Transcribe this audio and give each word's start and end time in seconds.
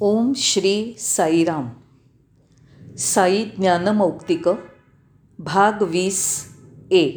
ओम 0.00 0.32
श्री 0.36 0.94
साईराम. 0.98 1.68
साई 2.98 3.44
ज्ञानमौक्तिक 3.44 4.48
भाग 5.38 5.82
वीस 5.82 6.46
ए. 6.90 7.08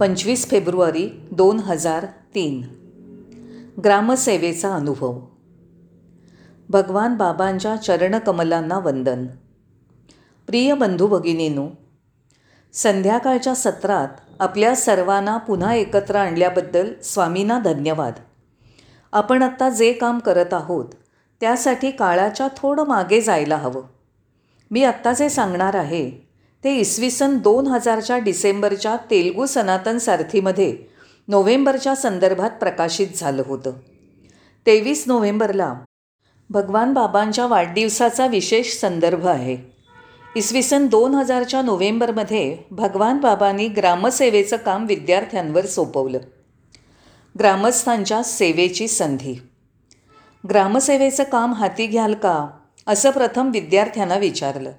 पंचवीस 0.00 0.50
फेब्रुवारी 0.50 1.28
दोन 1.32 1.58
हजार 1.58 2.06
तीन. 2.34 2.62
ग्रामसेवेचा 3.84 4.74
अनुभव. 4.74 5.20
भगवान 6.68 7.16
बाबांच्या 7.16 7.76
चरणकमलांना 7.76 8.78
वंदन. 8.78 9.26
प्रिय 10.46 10.74
बंधू 10.74 11.06
भगिनींनो 11.06 11.68
संध्याकाळच्या 12.72 13.54
सत्रात 13.54 14.08
आपल्या 14.40 14.76
सर्वांना 14.76 15.36
पुन्हा 15.36 15.74
एकत्र 15.74 16.16
आणल्याबद्दल 16.16 16.92
स्वामींना 17.04 17.58
धन्यवाद. 17.58 18.12
आपण 19.12 19.42
आत्ता 19.42 19.70
जे 19.70 19.92
काम 19.92 20.18
करत 20.18 20.54
आहोत 20.54 20.86
त्यासाठी 21.42 21.90
काळाच्या 21.90 22.46
थोडं 22.56 22.84
मागे 22.86 23.20
जायला 23.20 23.56
हवं. 23.56 23.82
मी 24.70 24.84
आत्ता 24.84 25.12
जे 25.12 25.28
सांगणार 25.28 25.74
आहे 25.74 26.10
ते 26.64 26.74
इसवी 26.76 27.10
सन 27.10 27.36
दोन 27.38 27.66
हजारच्या 27.66 28.18
डिसेंबरच्या 28.18 28.96
तेलगू 29.10 29.46
सनातन 29.46 29.98
सारथीमध्ये 29.98 30.76
नोव्हेंबरच्या 31.28 31.94
संदर्भात 31.94 32.50
प्रकाशित 32.50 33.06
झालं 33.16 33.42
होतं. 33.46 33.72
तेवीस 34.66 35.04
नोव्हेंबरला 35.06 35.74
भगवान 36.50 36.92
बाबांच्या 36.92 37.46
वाढदिवसाचा 37.46 38.26
विशेष 38.26 38.78
संदर्भ 38.78 39.26
आहे. 39.26 39.56
इसवी 40.36 40.62
सन 40.62 40.86
दोन 40.86 41.14
हजारच्या 41.14 41.62
नोव्हेंबरमध्ये 41.62 42.56
भगवान 42.70 43.20
बाबांनी 43.20 43.68
ग्रामसेवेचं 43.68 44.56
काम 44.56 44.86
विद्यार्थ्यांवर 44.86 45.66
सोपवलं. 45.66 46.18
ग्रामस्थांच्या 47.38 48.22
सेवेची 48.22 48.88
संधी 48.88 49.40
ग्रामसेवेचं 50.48 51.22
काम 51.22 51.52
हाती 51.52 51.86
घ्याल 51.86 52.14
का? 52.14 52.46
असं 52.86 53.10
प्रथम 53.10 53.50
विद्यार्थ्यांना 53.50 54.16
विचारलं. 54.16 54.72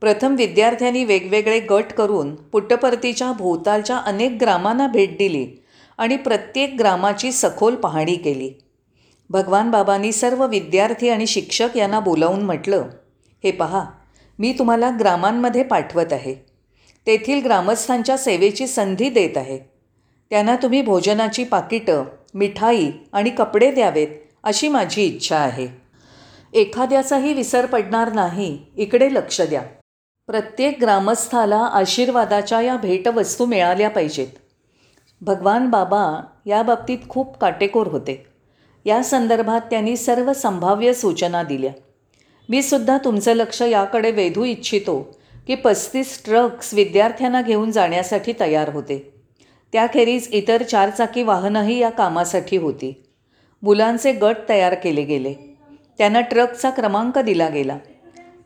प्रथम 0.00 0.34
विद्यार्थ्यांनी 0.34 1.04
वेगवेगळे 1.04 1.60
गट 1.60 1.92
करून 1.96 2.34
पुट्टपर्तीच्या 2.34 3.32
भोवतालच्या 3.32 3.96
अनेक 3.96 4.36
ग्रामांना 4.40 4.86
भेट 4.86 5.18
दिली 5.18 5.62
आणि 5.98 6.16
प्रत्येक 6.16 6.76
ग्रामाची 6.78 7.32
सखोल 7.32 7.74
पाहणी 7.74 8.14
केली. 8.14 8.50
भगवान 9.30 9.70
बाबांनी 9.70 10.12
सर्व 10.12 10.46
विद्यार्थी 10.46 11.08
आणि 11.08 11.26
शिक्षक 11.26 11.76
यांना 11.76 12.00
बोलावून 12.00 12.42
म्हटलं 12.42 12.88
हे 13.44 13.50
पहा 13.50 13.84
मी 14.38 14.54
तुम्हाला 14.58 14.90
ग्रामांमध्ये 15.00 15.62
पाठवत 15.62 16.12
आहे. 16.12 16.34
तेथील 17.06 17.42
ग्रामस्थांच्या 17.44 18.18
सेवेची 18.18 18.66
संधी 18.66 19.10
देत 19.10 19.36
आहे. 19.36 19.58
त्यांना 20.30 20.56
तुम्ही 20.56 20.82
भोजनाची 20.82 21.44
पाकिटं 21.44 22.04
मिठाई 22.34 22.90
आणि 23.12 23.30
कपडे 23.30 23.70
द्यावेत. 23.70 24.08
अशी 24.44 24.68
माझी 24.68 25.02
इच्छा 25.02 25.36
आहे. 25.36 25.68
एखाद्याचाही 26.54 27.32
विसर 27.32 27.66
पडणार 27.66 28.12
नाही. 28.12 28.58
इकडे 28.76 29.14
लक्ष 29.14 29.40
द्या. 29.40 29.62
प्रत्येक 30.26 30.78
ग्रामस्थाला 30.80 31.56
आशीर्वादाच्या 31.56 32.60
या 32.60 32.76
भेटवस्तू 32.76 33.44
मिळाल्या 33.44 33.90
पाहिजेत. 33.90 34.26
भगवान 35.20 35.70
बाबा 35.70 36.22
या 36.46 36.62
बाबतीत 36.62 36.98
खूप 37.08 37.38
काटेकोर 37.38 37.86
होते. 37.86 38.26
या 38.84 39.02
संदर्भात 39.02 39.60
त्यांनी 39.60 39.96
सर्व 39.96 40.32
संभाव्य 40.32 40.92
सूचना 40.92 41.42
दिल्या. 41.42 41.72
मी 42.48 42.62
सुद्धा 42.62 42.98
तुमचं 42.98 43.32
लक्ष 43.32 43.62
याकडे 43.62 44.10
वेधू 44.10 44.44
इच्छितो 44.44 45.18
की 45.46 45.54
पस्तीस 45.54 46.24
ट्रक्स 46.24 46.74
विद्यार्थ्यांना 46.74 47.42
घेऊन 47.42 47.70
जाण्यासाठी 47.70 48.32
तयार 48.40 48.68
होते. 48.68 49.14
त्याखेरीज 49.72 50.28
इतर 50.30 50.62
चारचाकी 50.62 51.22
वाहनंही 51.22 51.78
या 51.78 51.90
कामासाठी 51.90 52.56
होती. 52.56 53.02
मुलांचे 53.62 54.12
गट 54.12 54.36
तयार 54.48 54.74
केले 54.74 55.02
गेले. 55.02 55.34
त्यांना 55.98 56.20
ट्रकचा 56.20 56.70
क्रमांक 56.70 57.18
दिला 57.18 57.48
गेला. 57.48 57.78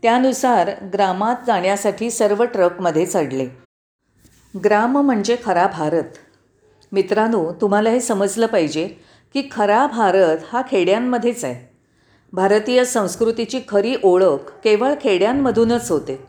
त्यानुसार 0.03 0.71
ग्रामात 0.93 1.37
जाण्यासाठी 1.47 2.11
सर्व 2.11 2.45
ट्रकमध्ये 2.45 3.07
चढले. 3.07 3.47
ग्राम 4.65 4.99
म्हणजे 4.99 5.37
खरा 5.45 5.67
भारत. 5.67 6.05
मित्रांनो 6.93 7.53
तुम्हाला 7.53 7.91
हे 7.91 8.01
समजलं 8.01 8.47
पाहिजे 8.47 8.89
की 9.35 9.49
खरा 9.51 9.87
भारत 9.87 10.39
हा 10.53 10.63
खेड्यांमध्येच 10.71 11.45
आहे. 11.45 11.77
भारतीय 12.33 12.85
संस्कृतीची 12.85 13.61
खरी 13.69 13.95
ओळख 14.03 14.53
केवळ 14.65 14.95
खेड्यांमधूनच 15.01 15.91
होते. 15.91 16.23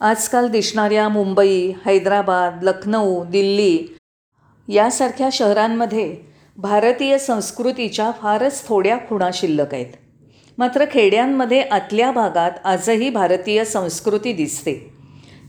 आजकाल 0.00 0.48
दिसणाऱ्या 0.48 1.08
मुंबई 1.08 1.72
हैदराबाद 1.86 2.58
लखनौ 2.62 3.24
दिल्ली 3.24 3.96
यासारख्या 4.68 5.28
शहरांमध्ये 5.32 6.35
भारतीय 6.58 7.18
संस्कृतीच्या 7.18 8.10
फारच 8.10 8.66
थोड्या 8.66 8.98
खुणा 8.98 9.30
शिल्लक 9.32 9.74
आहेत. 9.74 9.86
मात्र 10.58 10.84
खेड्यांमध्ये 10.90 11.60
आतल्या 11.60 12.10
भागात 12.10 12.50
आजही 12.64 13.10
भारतीय 13.10 13.64
संस्कृती 13.64 14.32
दिसते. 14.32 14.74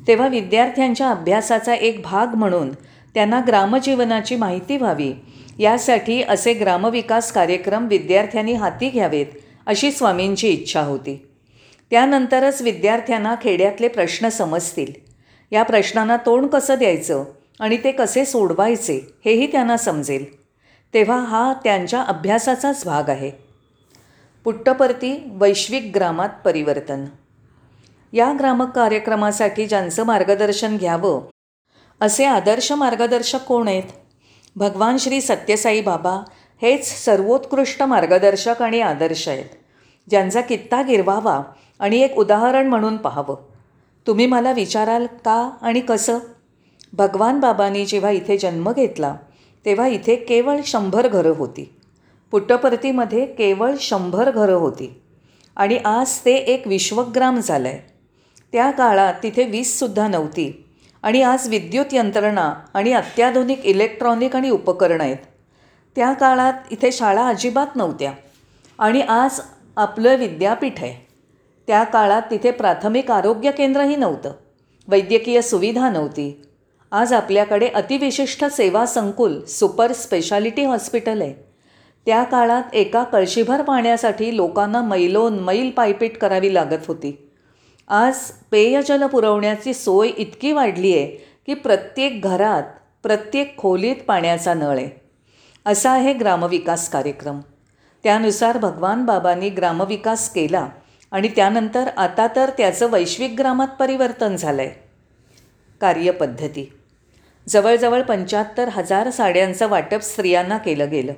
तेव्हा 0.08 0.28
विद्यार्थ्यांच्या 0.28 1.10
अभ्यासाचा 1.10 1.74
एक 1.76 2.02
भाग 2.02 2.36
म्हणून 2.36 2.70
त्यांना 3.14 3.42
ग्रामजीवनाची 3.48 4.36
माहिती 4.36 4.78
व्हावी. 4.78 5.14
यासाठी 5.60 6.22
असे 6.24 6.54
ग्रामविकास 6.54 7.32
कार्यक्रम 7.32 7.88
विद्यार्थ्यांनी 7.88 8.54
हाती 8.54 8.90
घ्यावेत 8.90 9.26
अशी 9.66 9.92
स्वामींची 9.92 10.48
इच्छा 10.48 10.82
होती. 10.82 11.28
त्यानंतरच 11.92 12.62
विद्यार्थ्यांना 12.62 13.36
खेड्यातले 13.42 13.88
प्रश्न 13.88 14.30
समजतील. 14.30 14.92
या 15.52 15.64
प्रश्नांना 15.64 16.18
तोंड 16.18 16.48
कसं 16.48 16.76
द्यायचं 16.78 17.24
आणि 17.60 17.78
ते 17.84 17.92
कसे 17.92 18.26
सोडवायचे 18.26 19.16
हेही 19.26 19.52
त्यांना 19.52 19.78
समजेल. 19.78 20.47
तेव्हा 20.94 21.20
हा 21.20 21.54
त्यांच्या 21.54 22.02
अभ्यासाचाच 22.02 22.86
भाग 22.86 23.10
आहे. 23.10 23.32
पुट्टपर्ती 24.44 25.32
वैश्विक 25.32 25.92
ग्रामात 25.96 26.30
परिवर्तन. 26.46 27.06
या 28.14 28.34
ग्रामक 28.40 28.76
कार्यक्रमासाठी 28.76 29.68
ज्यांचं 29.68 30.04
मार्गदर्शन 30.04 30.78
घ्यावं 30.78 31.22
असे 32.02 32.26
आदर्श 32.26 32.72
मार्गदर्शक 32.72 33.40
कोण 33.40 33.68
आहेत? 33.68 33.84
भगवान 34.56 34.98
श्री 34.98 35.22
सत्यसाई 35.22 35.82
बाबा 35.82 36.24
हेच 36.62 37.06
सर्वोत्कृष्ट 37.06 37.84
मार्गदर्शक 37.84 38.62
आणि 38.62 38.82
आदर्श 38.82 39.28
आहेत. 39.28 39.46
ज्यांचा 40.10 40.42
कित्ता 40.42 40.82
गिरवावा 40.82 41.42
आणि 41.80 42.00
एक 42.00 42.18
उदाहरण 42.18 42.68
म्हणून 42.68 42.98
पाहावं. 42.98 43.36
तुम्ही 44.08 44.26
मला 44.26 44.52
विचाराल 44.52 45.06
का 45.06 45.50
आणि 45.62 45.80
कसं? 45.80 46.20
भगवान 46.94 47.40
बाबांनी 47.40 47.86
जेव्हा 47.86 48.12
इथे 48.12 48.38
जन्म 48.38 48.72
घेतला 48.72 49.16
तेव्हा 49.68 49.88
इथे 49.88 50.16
केवळ 50.16 50.60
शंभर 50.66 51.08
घरं 51.08 51.30
होती. 51.30 51.76
पुट्टपर्तीमध्ये 52.32 53.26
केवळ 53.26 53.74
शंभर 53.80 54.32
घरं 54.32 54.54
होती. 54.54 55.02
आणि 55.56 55.78
आज 55.78 56.20
ते 56.26 56.36
एक 56.36 56.68
विश्वग्राम 56.68 57.40
झालं 57.40 57.68
आहे 57.68 57.94
त्या 58.52 58.72
काळात 58.72 59.14
तिथे 59.24 59.44
वीजसुद्धा 59.44 60.08
नव्हती. 60.08 60.66
आणि 61.04 61.22
आज 61.22 61.50
विद्युत 61.50 61.86
यंत्रणा 61.92 62.54
आणि 62.74 62.94
अत्याधुनिक 62.94 63.66
इलेक्ट्रॉनिक 63.66 64.36
आणि 64.36 64.50
उपकरणं 64.50 65.04
आहेत. 65.04 65.18
त्या 65.96 66.14
काळात 66.14 66.54
इथे 66.72 66.92
शाळा 66.92 67.28
अजिबात 67.28 67.76
नव्हत्या. 67.76 68.14
आणि 68.80 69.02
आज 69.02 69.40
आपलं 69.78 70.16
विद्यापीठ 70.16 70.84
आहे. 70.84 71.08
त्या 71.68 71.84
काळात 71.84 72.22
तिथे 72.32 72.52
प्राथमिक 72.52 73.12
आरोग्य 73.12 73.52
केंद्रही 73.52 73.96
नव्हतं. 73.96 74.32
वैद्यकीय 74.88 75.42
सुविधा 75.42 75.90
नव्हती. 75.90 76.42
आज 76.92 77.14
आपल्याकडे 77.14 77.68
अतिविशिष्ट 77.68 78.46
सेवा 78.46 78.86
संकुल 78.86 79.44
सुपर 79.44 79.92
स्पेशालिटी 79.92 80.64
हॉस्पिटल 80.64 81.22
आहे. 81.22 81.34
त्या 82.06 82.24
काळात 82.24 82.64
एका 82.74 83.04
कळशीभर 83.04 83.62
पाण्यासाठी 83.62 84.36
लोकांना 84.36 84.82
मैलोन 84.82 85.40
मैल 85.40 85.70
पायपीट 85.70 86.18
करावी 86.18 86.54
लागत 86.54 86.86
होती. 86.88 87.30
आज 87.88 88.20
पेयजल 88.52 89.06
पुरवण्याची 89.08 89.74
सोय 89.74 90.10
इतकी 90.18 90.52
वाढली 90.52 90.94
आहे 90.98 91.06
की 91.46 91.54
प्रत्येक 91.54 92.22
घरात 92.22 92.64
प्रत्येक 93.04 93.58
खोलीत 93.58 93.96
पाण्याचा 94.08 94.54
नळ 94.54 94.78
आहे. 94.78 94.90
असा 95.66 95.92
आहे 95.92 96.14
ग्रामविकास 96.14 96.90
कार्यक्रम. 96.90 97.40
त्यानुसार 98.04 98.58
भगवान 98.58 99.06
बाबांनी 99.06 99.50
ग्रामविकास 99.50 100.30
केला 100.30 100.68
आणि 101.12 101.28
त्यानंतर 101.28 101.88
आता 101.98 102.28
तर 102.36 102.50
त्याचं 102.50 102.92
वैश्विक 102.92 103.36
ग्रामात 103.40 103.68
परिवर्तन 103.80 104.36
झालं 104.36 104.62
आहे 104.62 104.72
कार्यपद्धती. 105.82 106.74
जवळजवळ 107.48 108.02
पंच्याहत्तर 108.02 108.70
हजार 108.70 109.10
साड्यांचं 109.10 109.68
वाटप 109.70 110.02
स्त्रियांना 110.02 110.58
केलं 110.58 110.90
गेलं. 110.92 111.14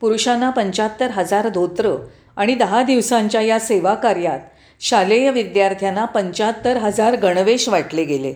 पुरुषांना 0.00 0.50
पंच्याहत्तर 0.50 1.10
हजार 1.10 1.48
धोत्र 1.48 1.94
आणि 2.36 2.54
दहा 2.54 2.82
दिवसांच्या 2.82 3.40
या 3.40 3.58
सेवा 3.58 3.94
कार्यात 3.94 4.40
शालेय 4.80 5.30
विद्यार्थ्यांना 5.30 6.04
पंच्याहत्तर 6.04 6.76
हजार 6.76 7.16
गणवेश 7.16 7.68
वाटले 7.68 8.04
गेले. 8.04 8.32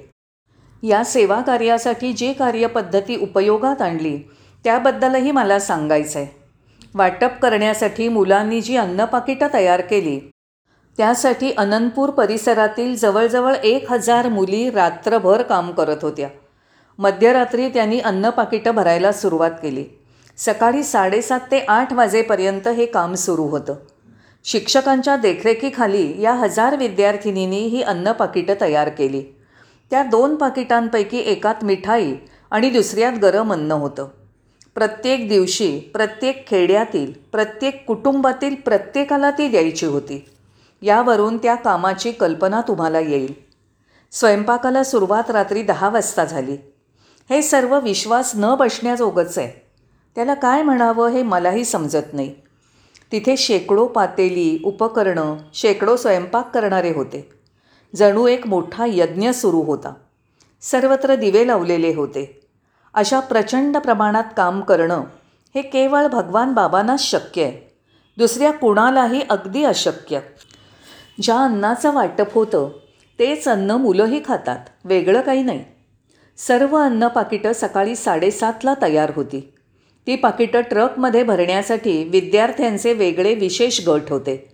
या 0.83 1.03
सेवा 1.05 1.41
कार्यासाठी 1.41 2.13
जी 2.13 2.33
कार्यपद्धती 2.33 3.17
उपयोगात 3.17 3.83
आणली 3.83 4.17
त्याबद्दलही 4.65 5.31
मला 5.31 5.59
सांगायचं 5.59 6.19
आहे 6.19 6.39
वाटप 6.95 7.39
करण्यासाठी 7.43 8.09
मुलांनी 8.09 8.61
जी 8.61 8.77
अन्नपाकिटं 8.77 9.49
तयार 9.55 9.81
केली 9.81 10.19
त्यासाठी 10.99 11.53
अनंतपूर 11.59 12.11
परिसरातील 12.11 12.95
जवळजवळ 12.97 13.55
एक 13.55 13.91
हजार 13.93 14.29
मुली 14.29 14.69
रात्रभर 14.71 15.43
काम 15.43 15.71
करत 15.71 16.03
होत्या. 16.03 16.29
मध्यरात्री 17.01 17.69
त्यांनी 17.69 18.01
अन्नपाकिटं 18.01 18.75
भरायला 18.75 19.13
सुरुवात 19.13 19.51
केली. 19.51 19.85
सकाळी 20.37 20.83
साडेसात 20.83 21.41
ते 21.41 21.65
आठ 21.69 21.93
वाजेपर्यंत 21.93 22.69
हे 22.69 22.87
काम 22.87 23.15
सुरू 23.15 23.43
होतं. 23.43 23.75
शिक्षकांच्या 24.45 25.17
देखरेखीखाली 25.17 26.23
या 26.23 26.33
हजार 26.33 26.77
विद्यार्थिनींनी 26.77 27.61
ही 27.61 27.83
अन्न 27.83 28.13
पाकिटं 28.13 28.55
तयार 28.61 28.89
केली. 28.89 29.23
त्या 29.91 30.03
दोन 30.03 30.37
पाकिटांपैकी 30.37 31.19
एकात 31.19 31.55
मिठाई 31.63 32.15
आणि 32.51 32.71
दुसऱ्यात 32.71 33.13
गरम 33.13 33.53
अन्न 33.53 33.73
होतं. 33.73 34.09
प्रत्येक 34.75 35.29
दिवशी 35.29 35.81
प्रत्येक 35.81 36.49
खेड्यातील 36.49 37.13
प्रत्येक 37.33 37.87
कुटुंबातील 37.87 38.55
प्रत्येकाला 38.55 39.31
ती 39.31 39.49
द्यायची 39.49 39.87
होती. 39.87 40.31
यावरून 40.83 41.39
त्या 41.39 41.55
कामाची 41.55 42.13
कल्पना 42.13 42.61
तुम्हाला 42.61 43.01
येईल. 43.01 43.33
स्वयंपाकाला 44.13 44.83
सुरुवात 44.83 45.31
रात्री 45.31 45.63
दहा 45.63 45.89
वाजता 45.89 46.25
झाली. 46.25 46.57
हे 47.31 47.43
सर्व 47.43 47.81
विश्वास 47.81 48.33
न 48.37 48.55
बसण्याजोगंच 48.55 49.39
आहे 49.39 49.67
त्याला 50.15 50.35
काय 50.35 50.63
म्हणावं 50.63 51.09
हे 51.09 51.23
मलाही 51.23 51.65
समजत 51.65 52.13
नाही. 52.13 52.35
तिथे 53.13 53.37
शेकडो 53.37 53.87
पातेली 53.87 54.63
उपकरणं 54.65 55.37
शेकडो 55.55 55.97
स्वयंपाक 55.97 56.55
करणारे 56.55 56.93
होते. 56.93 57.31
जणू 57.97 58.27
एक 58.27 58.47
मोठा 58.47 58.85
यज्ञ 58.89 59.31
सुरू 59.31 59.63
होता. 59.63 59.93
सर्वत्र 60.61 61.15
दिवे 61.15 61.47
लावलेले 61.47 61.95
होते. 61.95 62.41
अशा 62.95 63.21
प्रचंड 63.21 63.77
प्रमाणात 63.77 64.25
काम 64.37 64.61
करणं 64.61 65.05
हे 65.55 65.63
केवळ 65.63 66.07
भगवान 66.07 66.53
बाबांनाच 66.53 67.01
शक्य 67.01 67.45
आहे. 67.45 67.75
दुसऱ्या 68.19 68.53
कुणालाही 68.53 69.23
अगदी 69.31 69.65
अशक्य. 69.65 70.21
ज्या 71.23 71.37
अन्नाचं 71.37 71.95
वाटप 71.95 72.35
होतं 72.35 72.69
तेच 73.19 73.49
अन्न 73.49 73.71
मुलंही 73.71 74.21
खातात. 74.25 74.59
वेगळं 74.85 75.21
काही 75.21 75.43
नाही. 75.43 75.65
सर्व 76.47 76.77
अन्न 76.77 77.09
पाकिटं 77.09 77.53
सकाळी 77.53 77.97
साडेसातला 77.97 78.75
तयार 78.83 79.13
होती. 79.17 79.53
ती 80.07 80.17
पाकिटं 80.17 80.61
ट्रकमध्ये 80.61 81.23
भरण्यासाठी 81.23 82.05
विद्यार्थ्यांचे 82.05 82.93
वेगळे 82.93 83.35
विशेष 83.35 83.89
गट 83.89 84.01
होते. 84.09 84.49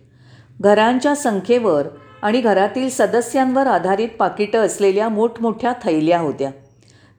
घरांच्या 0.61 1.15
संख्येवर 1.15 1.87
आणि 2.21 2.41
घरातील 2.41 2.89
सदस्यांवर 2.89 3.67
आधारित 3.67 4.09
पाकिटं 4.19 4.59
असलेल्या 4.59 5.09
मोठमोठ्या 5.09 5.73
थैल्या 5.83 6.19
होत्या. 6.19 6.51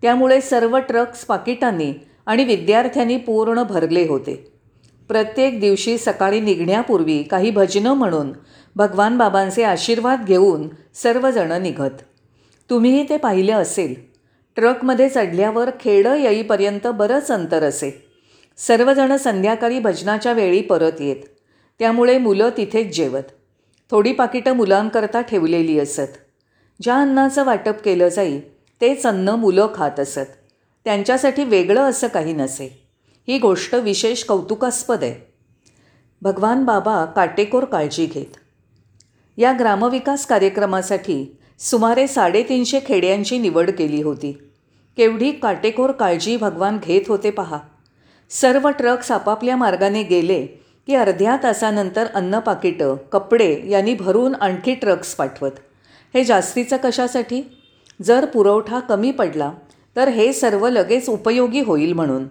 त्यामुळे 0.03 0.41
सर्व 0.41 0.79
ट्रक्स 0.79 1.25
पाकिटांनी 1.25 1.93
आणि 2.26 2.44
विद्यार्थ्यांनी 2.44 3.17
पूर्ण 3.17 3.62
भरले 3.62 4.06
होते. 4.09 4.53
प्रत्येक 5.09 5.61
दिवशी 5.61 5.99
सकाळी 5.99 6.41
निघण्यापूर्वी 6.41 7.23
काही 7.23 7.50
भजनं 7.50 7.94
म्हणून 7.94 8.32
भगवान 8.76 9.19
बाबांचे 9.19 9.62
आशीर्वाद 9.62 10.25
घेऊन 10.26 10.69
सर्वजणं 10.94 11.62
निघत. 11.62 12.03
तुम्हीही 12.70 13.09
ते 13.09 13.17
पाहिलं 13.17 13.53
असेल. 13.53 14.07
ट्रकमध्ये 14.58 15.08
चढल्यावर 15.08 15.70
खेडं 15.81 16.14
येईपर्यंत 16.14 16.87
बरंच 16.87 17.31
अंतर 17.31 17.62
असे. 17.62 18.06
सर्वजणं 18.56 19.16
संध्याकाळी 19.16 19.78
भजनाच्या 19.78 20.32
वेळी 20.32 20.62
परत 20.62 21.00
येत. 21.00 21.16
त्यामुळे 21.78 22.19
मुलं 22.19 22.49
तिथेच 22.56 22.96
जेवत. 22.96 23.22
थोडी 23.90 24.12
पाकिटं 24.12 24.52
मुलांकरता 24.52 25.20
ठेवलेली 25.20 25.78
असत. 25.78 26.10
ज्या 26.82 26.94
अन्नाचं 26.94 27.44
वाटप 27.44 27.75
केलं 27.84 28.08
जाई 28.08 28.40
तेच 28.81 29.06
अन्न 29.06 29.28
मुलं 29.28 29.69
खात 29.75 30.00
असत. 30.00 30.49
त्यांच्यासाठी 30.84 31.44
वेगळं 31.44 31.81
असं 31.81 32.06
काही 32.06 32.32
नसे. 32.32 32.87
ही 33.28 33.38
गोष्ट 33.38 33.75
विशेष 33.75 34.25
कौतुकास्पद 34.25 35.02
आहे. 35.02 35.32
भगवान 36.22 36.64
बाबा 36.64 37.05
काटेकोर 37.05 37.64
काळजी 37.64 38.06
घेत. 38.06 38.37
या 39.37 39.52
ग्रामविकास 39.58 40.26
कार्यक्रमासाठी 40.26 41.37
सुमारे 41.58 42.06
साडेतीनशे 42.06 42.81
खेड्यांची 42.87 43.38
निवड 43.38 43.70
केली 43.70 44.02
होती. 44.02 44.38
केवढी 44.99 45.33
काटेकोर 45.33 45.91
काळजी 45.91 46.37
भगवान 46.37 46.79
घेत 46.85 47.00
होते 47.09 47.31
पहा. 47.31 47.59
सर्व 48.31 48.69
ट्रक्स 48.69 49.12
आपापल्या 49.12 49.56
मार्गाने 49.56 50.03
गेले 50.03 50.47
की 50.87 50.95
अर्ध्या 50.95 51.37
तासानंतर 51.43 52.06
अन्न 52.15 52.39
पाकिटं 52.39 52.97
कपडे 53.12 53.62
यांनी 53.69 53.95
भरून 53.95 54.35
आणखी 54.35 54.75
ट्रक्स 54.75 55.15
पाठवत. 55.15 55.50
हे 56.15 56.25
जास्तीचं 56.25 56.77
कशासाठी? 56.85 57.43
जर 58.03 58.25
पुरवठा 58.25 58.81
कमी 58.81 59.11
पडला 59.11 59.53
तर 59.97 60.09
हे 60.09 60.33
सर्व 60.33 60.69
लगेच 60.69 61.09
उपयोगी 61.09 61.61
होईल 61.61 61.93
म्हणून. 61.93 62.27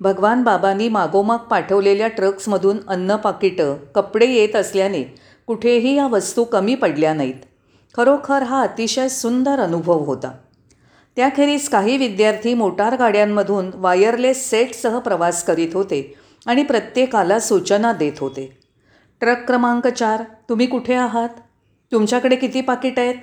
भगवान 0.00 0.42
बाबांनी 0.42 0.88
मागोमाग 0.88 1.38
पाठवलेल्या 1.38 2.08
ट्रक्समधून 2.08 2.76
अन्न 2.88 3.16
पाकिटं 3.16 3.74
कपडे 3.94 4.26
येत 4.26 4.56
असल्याने 4.56 5.02
कुठेही 5.46 5.96
या 5.96 6.06
वस्तू 6.06 6.44
कमी 6.44 6.74
पडल्या 6.74 7.14
नाहीत. 7.14 7.46
खरोखर 7.96 8.42
हा 8.42 8.62
अतिशय 8.62 9.08
सुंदर 9.08 9.58
अनुभव 9.60 9.98
होता. 9.98 10.30
त्याखेरीज 11.18 11.68
काही 11.68 11.96
विद्यार्थी 11.96 12.54
मोटार 12.54 12.96
गाड्यांमधून 12.96 13.70
वायरलेस 13.74 14.50
सेटसह 14.50 14.98
प्रवास 14.98 15.44
करीत 15.44 15.68
होते 15.74 16.14
आणि 16.46 16.62
प्रत्येकाला 16.62 17.40
सूचना 17.40 17.92
देत 17.92 18.12
होते. 18.20 18.58
ट्रक 19.20 19.46
क्रमांक 19.46 19.86
चार 19.86 20.22
तुम्ही 20.48 20.66
कुठे 20.66 20.94
आहात? 20.94 21.28
तुमच्याकडे 21.92 22.36
किती 22.36 22.60
पाकिट 22.60 22.98
आहेत? 22.98 23.14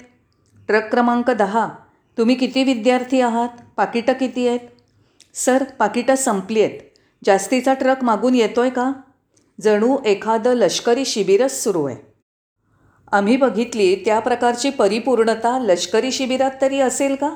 ट्रक 0.68 0.92
क्रमांक 0.92 1.32
दहा 1.32 1.70
तुम्ही 2.18 2.36
किती 2.36 2.64
विद्यार्थी 2.64 3.22
आहात? 3.22 3.50
पाकिटं 3.78 4.14
किती 4.14 4.48
आहेत? 4.48 4.60
सर 5.36 5.64
पाकिटं 5.64 6.16
संपली 6.16 6.62
आहेत. 6.62 6.80
जास्तीचा 7.26 7.74
ट्रक 7.74 8.04
मागून 8.04 8.36
येतो 8.36 8.62
आहे 8.62 8.70
का? 8.70 8.92
जणू 9.62 9.98
एखादं 10.06 10.54
लष्करी 10.54 11.06
शिबिरच 11.06 11.64
सुरू 11.64 11.86
आहे. 11.86 11.98
आम्ही 13.12 13.38
बघितली 13.38 13.96
त्या 13.96 14.20
प्रकारची 14.20 14.70
परिपूर्णता 14.70 15.60
लष्करी 15.60 16.12
शिबिरात 16.12 16.52
तरी 16.62 16.80
असेल 16.80 17.16
का? 17.16 17.36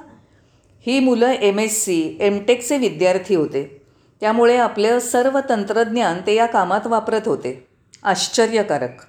ही 0.86 1.00
मुलं 1.00 1.28
एम 1.28 1.60
एस 1.60 1.86
सी 1.86 2.18
एम 2.20 2.40
टेकचे 2.48 2.78
विद्यार्थी 2.78 3.36
होते. 3.36 3.82
त्यामुळे 4.22 4.58
आपलं 4.58 5.00
सर्व 5.00 5.40
तंत्रज्ञान 5.50 6.22
ते 6.28 6.36
या 6.36 6.46
कामात 6.46 6.88
वापरत 6.88 7.22
होते. 7.26 7.68
आश्चर्यकारक. 8.04 9.02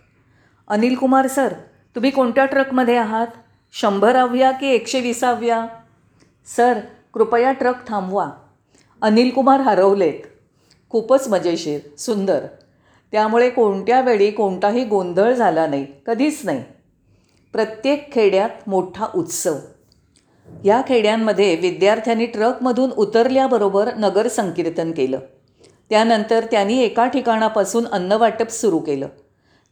अनिल 0.68 0.94
कुमार 0.94 1.26
सर 1.26 1.52
तुम्ही 1.94 2.10
कोणत्या 2.10 2.44
ट्रकमध्ये 2.44 2.96
आहात? 2.96 3.26
शंभराव्या 3.72 4.50
की 4.50 4.66
एकशे 4.66 5.00
विसाव्या 5.00 5.66
सर 6.56 6.78
कृपया 7.14 7.52
ट्रक 7.52 7.88
थांबवा. 7.88 8.30
अनिल 9.02 9.30
कुमार 9.30 9.60
हरवलेत. 9.60 10.26
खूपच 10.90 11.28
मजेशीर 11.28 11.80
सुंदर. 11.98 12.46
त्यामुळे 13.12 13.50
कोणत्या 13.50 14.00
वेळी 14.00 14.30
कोणताही 14.30 14.84
गोंधळ 14.84 15.32
झाला 15.34 15.66
नाही 15.66 15.86
कधीच 16.06 16.40
नाही. 16.44 16.64
प्रत्येक 17.52 18.12
खेड्यात 18.12 18.68
मोठा 18.68 19.06
उत्सव. 19.14 19.54
या 20.64 20.82
खेड्यांमध्ये 20.88 21.56
विद्यार्थ्यांनी 21.56 22.26
ट्रकमधून 22.26 22.90
उतरल्याबरोबर 22.90 23.90
नगर 23.98 24.28
संकीर्तन 24.28 24.92
केलं. 24.92 25.18
त्यानंतर 25.90 26.46
त्यांनी 26.50 26.82
एका 26.82 27.06
ठिकाणापासून 27.06 27.86
अन्नवाटप 27.86 28.48
सुरू 28.48 28.78
केलं. 28.78 29.06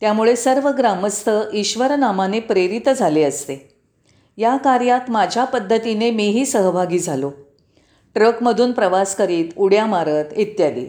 त्यामुळे 0.01 0.37
सर्व 0.37 0.69
ग्रामस्थ 0.69 1.31
ईश्वरनामाने 1.55 2.41
प्रेरित 2.41 2.89
झाले 2.89 3.23
असते. 3.23 3.77
या 4.37 4.57
कार्यात 4.57 5.11
माझ्या 5.11 5.45
पद्धतीने 5.45 6.11
मीही 6.11 6.47
सहभागी 6.47 6.99
झालो. 6.99 7.31
ट्रकमधून 8.15 8.73
प्रवास 8.73 9.17
करीत 9.17 9.45
उड्या 9.57 9.87
मारत 9.87 10.25
इत्यादी. 10.37 10.87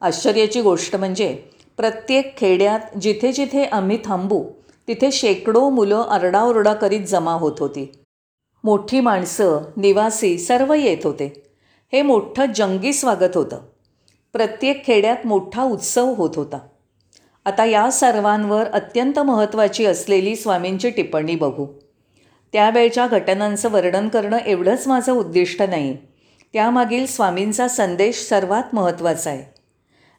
आश्चर्याची 0.00 0.60
गोष्ट 0.60 0.96
म्हणजे 0.96 1.38
प्रत्येक 1.76 2.36
खेड्यात 2.36 2.98
जिथे 2.98 3.32
जिथे 3.32 3.64
आम्ही 3.64 3.98
थांबू 4.04 4.44
तिथे 4.88 5.10
शेकडो 5.12 5.68
मुलं 5.70 6.04
आरडाओरडा 6.10 6.72
करीत 6.72 7.06
जमा 7.06 7.32
होत 7.32 7.52
होती. 7.58 8.03
मोठी 8.64 9.00
माणसं 9.00 9.58
निवासी 9.76 10.38
सर्व 10.38 10.74
येत 10.74 10.98
होते. 11.04 11.42
हे 11.92 12.02
मोठं 12.02 12.44
जंगी 12.56 12.92
स्वागत 12.92 13.36
होतं. 13.36 13.58
प्रत्येक 14.32 14.86
खेड्यात 14.86 15.26
मोठा 15.26 15.62
उत्सव 15.62 16.14
होत 16.14 16.30
होता. 16.36 16.58
आता 17.44 17.64
या 17.64 17.90
सर्वांवर 17.90 18.64
अत्यंत 18.64 19.18
महत्त्वाची 19.18 19.84
असलेली 19.84 20.36
स्वामींची 20.36 20.90
टिप्पणी 20.90 21.36
बघू. 21.36 21.66
त्यावेळच्या 22.52 23.06
घटनांचं 23.06 23.70
वर्णन 23.70 24.08
करणं 24.08 24.38
एवढंच 24.38 24.88
माझं 24.88 25.12
उद्दिष्ट 25.12 25.62
नाही. 25.62 25.96
त्यामागील 26.52 27.06
स्वामींचा 27.06 27.68
संदेश 27.68 28.26
सर्वात 28.28 28.74
महत्त्वाचा 28.74 29.30
आहे. 29.30 29.60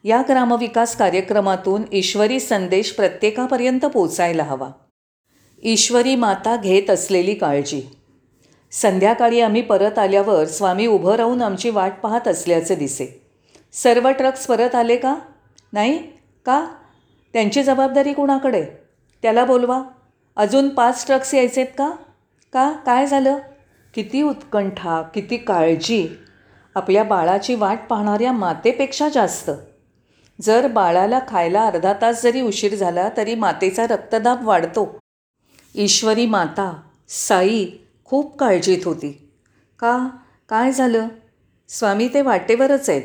या 0.03 0.21
ग्रामविकास 0.29 0.95
कार्यक्रमातून 0.95 1.81
ईश्वरी 1.91 2.39
संदेश 2.39 2.91
प्रत्येकापर्यंत 2.91 3.85
पोचायला 3.85 4.43
हवा. 4.43 4.69
ईश्वरी 5.63 6.15
माता 6.15 6.55
घेत 6.55 6.89
असलेली 6.89 7.33
काळजी. 7.33 7.81
संध्याकाळी 8.81 9.41
आम्ही 9.41 9.61
परत 9.61 9.99
आल्यावर 9.99 10.45
स्वामी 10.45 10.87
उभं 10.87 11.15
राहून 11.15 11.41
आमची 11.41 11.69
वाट 11.69 11.93
पाहत 12.03 12.27
असल्याचे 12.27 12.75
दिसे. 12.75 13.21
सर्व 13.73 14.11
ट्रक्स 14.11 14.47
परत 14.47 14.75
आले 14.75 14.95
का? 14.95 15.15
नाही? 15.73 15.97
का? 16.45 16.67
त्यांची 17.33 17.63
जबाबदारी 17.63 18.13
कुणाकडे? 18.13 18.65
त्याला 19.21 19.45
बोलवा. 19.45 19.81
अजून 20.35 20.69
पाच 20.69 21.05
ट्रक्स 21.05 21.33
यायचे 21.33 21.61
आहेत 21.61 21.73
का? 21.77 21.91
का? 22.53 22.71
काय 22.85 23.05
झालं? 23.05 23.37
किती 23.93 24.21
उत्कंठा 24.21 25.01
किती 25.01 25.37
काळजी. 25.37 26.07
आपल्या 26.75 27.03
बाळाची 27.03 27.55
वाट 27.55 27.79
पाहणाऱ्या 27.89 28.31
मातेपेक्षा 28.31 29.09
जास्त. 29.09 29.51
जर 30.41 30.67
बाळाला 30.67 31.19
खायला 31.27 31.63
अर्धा 31.63 31.93
तास 32.01 32.23
जरी 32.23 32.41
उशीर 32.41 32.75
झाला 32.75 33.09
तरी 33.17 33.35
मातेचा 33.35 33.87
रक्तदाब 33.87 34.47
वाढतो. 34.47 34.99
ईश्वरी 35.75 36.25
माता 36.25 36.81
साई 37.09 37.67
खूप 38.05 38.37
काळजीत 38.37 38.77
होती. 38.85 39.31
का? 39.79 40.07
काय 40.49 40.71
झालं? 40.71 41.07
स्वामी 41.69 42.07
ते 42.07 42.21
वाटेवरच 42.21 42.89
आहेत. 42.89 43.01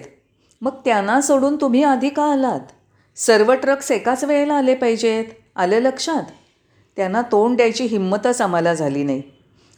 मग 0.60 0.70
त्यांना 0.84 1.20
सोडून 1.20 1.56
तुम्ही 1.56 1.82
आधी 1.82 2.08
का 2.08 2.22
आलात? 2.22 2.60
सर्व 3.16 3.52
ट्रक्स 3.52 3.90
एकाच 3.90 4.24
वेळेला 4.24 4.54
आले 4.54 4.74
पाहिजेत? 4.74 5.24
आलं 5.56 5.78
लक्षात? 5.78 6.22
त्यांना 6.96 7.22
तोंड 7.22 7.56
द्यायची 7.56 7.84
हिंमतच 7.84 8.40
आम्हाला 8.40 8.74
झाली 8.74 9.02
नाही. 9.02 9.22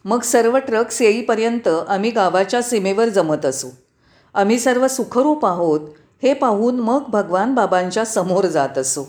मग 0.04 0.20
सर्व 0.20 0.58
ट्रक्स 0.58 1.02
येईपर्यंत 1.02 1.68
आम्ही 1.88 2.10
गावाच्या 2.10 2.62
सीमेवर 2.62 3.08
जमत 3.08 3.46
असू. 3.46 3.68
आम्ही 4.34 4.58
सर्व 4.58 4.88
सुखरूप 4.88 5.46
आहोत 5.46 5.80
हे 6.22 6.34
पाहून 6.34 6.80
मग 6.80 7.02
भगवान 7.08 7.54
बाबांच्या 7.54 8.04
समोर 8.04 8.46
जात 8.46 8.78
असू. 8.78 9.04